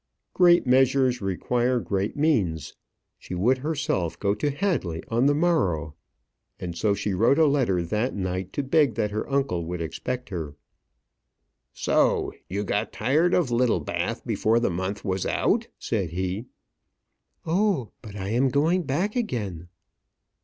Great 0.33 0.65
measures 0.65 1.21
require 1.21 1.79
great 1.79 2.17
means. 2.17 2.73
She 3.19 3.35
would 3.35 3.59
herself 3.59 4.19
go 4.19 4.33
to 4.33 4.49
Hadley 4.49 5.03
on 5.09 5.27
the 5.27 5.35
morrow 5.35 5.93
and 6.59 6.75
so 6.75 6.95
she 6.95 7.13
wrote 7.13 7.37
a 7.37 7.45
letter 7.45 7.83
that 7.83 8.15
night, 8.15 8.51
to 8.53 8.63
beg 8.63 8.95
that 8.95 9.11
her 9.11 9.29
uncle 9.29 9.63
would 9.67 9.79
expect 9.79 10.29
her. 10.29 10.55
"So; 11.71 12.33
you 12.49 12.63
got 12.63 12.91
tired 12.91 13.35
of 13.35 13.51
Littlebath 13.51 14.25
before 14.25 14.59
the 14.59 14.71
month 14.71 15.05
was 15.05 15.27
out?" 15.27 15.67
said 15.77 16.09
he. 16.09 16.45
"Oh! 17.45 17.91
but 18.01 18.15
I 18.15 18.29
am 18.29 18.49
going 18.49 18.81
back 18.81 19.15
again." 19.15 19.67